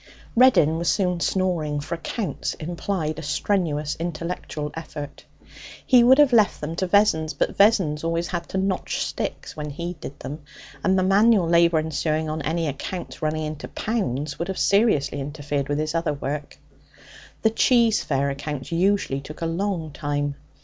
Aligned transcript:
Reddin 0.35 0.79
was 0.79 0.89
soon 0.91 1.19
snoring, 1.19 1.79
for 1.79 1.93
accounts 1.93 2.55
implied 2.55 3.19
a 3.19 3.21
strenuous 3.21 3.95
intellectual 3.99 4.71
effort. 4.73 5.25
He 5.85 6.03
would 6.03 6.17
have 6.17 6.33
left 6.33 6.59
them 6.59 6.75
to 6.77 6.87
Vessons, 6.87 7.35
but 7.35 7.55
Vessons 7.55 8.03
always 8.03 8.25
had 8.29 8.49
to 8.49 8.57
notch 8.57 9.05
sticks 9.05 9.55
when 9.55 9.69
he 9.69 9.93
did 10.01 10.19
them, 10.19 10.41
and 10.83 10.97
the 10.97 11.03
manual 11.03 11.47
labour 11.47 11.77
ensuing 11.77 12.31
on 12.31 12.41
any 12.41 12.67
accounts 12.67 13.21
running 13.21 13.43
into 13.43 13.67
pounds 13.67 14.39
would 14.39 14.47
have 14.47 14.57
seriously 14.57 15.19
interfered 15.21 15.69
with 15.69 15.77
his 15.77 15.93
other 15.93 16.13
work. 16.13 16.57
The 17.43 17.51
cheese 17.51 18.03
fair 18.03 18.31
accounts 18.31 18.71
usually 18.71 19.21
took 19.21 19.41
a 19.43 19.45
long 19.45 19.91
time. 19.91 20.33